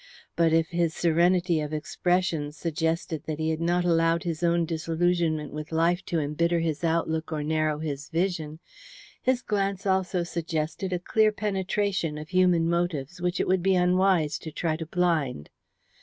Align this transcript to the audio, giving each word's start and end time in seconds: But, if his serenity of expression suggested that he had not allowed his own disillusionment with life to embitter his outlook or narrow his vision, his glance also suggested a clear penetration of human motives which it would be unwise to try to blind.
But, 0.35 0.51
if 0.51 0.69
his 0.69 0.95
serenity 0.95 1.59
of 1.61 1.73
expression 1.73 2.51
suggested 2.53 3.25
that 3.27 3.37
he 3.37 3.51
had 3.51 3.61
not 3.61 3.85
allowed 3.85 4.23
his 4.23 4.41
own 4.41 4.65
disillusionment 4.65 5.53
with 5.53 5.71
life 5.71 6.03
to 6.07 6.17
embitter 6.19 6.59
his 6.59 6.83
outlook 6.83 7.31
or 7.31 7.43
narrow 7.43 7.77
his 7.77 8.09
vision, 8.09 8.57
his 9.21 9.43
glance 9.43 9.85
also 9.85 10.23
suggested 10.23 10.91
a 10.91 10.97
clear 10.97 11.31
penetration 11.31 12.17
of 12.17 12.29
human 12.29 12.67
motives 12.67 13.21
which 13.21 13.39
it 13.39 13.47
would 13.47 13.61
be 13.61 13.75
unwise 13.75 14.39
to 14.39 14.51
try 14.51 14.75
to 14.75 14.87
blind. 14.87 15.51